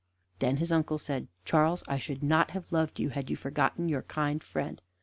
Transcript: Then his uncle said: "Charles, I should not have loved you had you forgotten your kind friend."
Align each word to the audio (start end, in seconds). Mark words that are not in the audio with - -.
Then 0.39 0.57
his 0.57 0.71
uncle 0.71 0.97
said: 0.97 1.27
"Charles, 1.45 1.83
I 1.87 1.99
should 1.99 2.23
not 2.23 2.49
have 2.57 2.71
loved 2.71 2.99
you 2.99 3.09
had 3.09 3.29
you 3.29 3.35
forgotten 3.35 3.87
your 3.87 4.01
kind 4.01 4.43
friend." 4.43 4.81